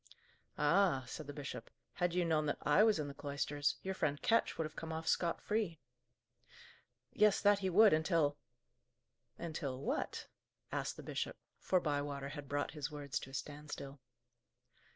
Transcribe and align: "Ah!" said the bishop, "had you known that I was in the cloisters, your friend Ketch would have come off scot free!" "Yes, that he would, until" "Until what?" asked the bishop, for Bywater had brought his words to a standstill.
"Ah!" 0.57 1.03
said 1.05 1.27
the 1.27 1.31
bishop, 1.31 1.69
"had 1.93 2.15
you 2.15 2.25
known 2.25 2.47
that 2.47 2.57
I 2.63 2.81
was 2.83 2.97
in 2.97 3.07
the 3.07 3.13
cloisters, 3.13 3.75
your 3.83 3.93
friend 3.93 4.19
Ketch 4.19 4.57
would 4.57 4.65
have 4.65 4.75
come 4.75 4.91
off 4.91 5.07
scot 5.07 5.39
free!" 5.43 5.79
"Yes, 7.13 7.39
that 7.39 7.59
he 7.59 7.69
would, 7.69 7.93
until" 7.93 8.35
"Until 9.47 9.79
what?" 9.79 10.25
asked 10.71 10.97
the 10.97 11.03
bishop, 11.03 11.37
for 11.59 11.79
Bywater 11.79 12.29
had 12.29 12.49
brought 12.49 12.71
his 12.71 12.89
words 12.89 13.19
to 13.19 13.29
a 13.29 13.33
standstill. 13.35 13.99